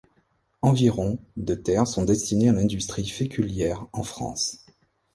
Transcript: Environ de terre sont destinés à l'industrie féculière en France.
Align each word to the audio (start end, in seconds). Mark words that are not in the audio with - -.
Environ 0.63 1.19
de 1.37 1.53
terre 1.53 1.85
sont 1.85 2.05
destinés 2.05 2.49
à 2.49 2.53
l'industrie 2.53 3.07
féculière 3.07 3.85
en 3.93 4.01
France. 4.01 4.65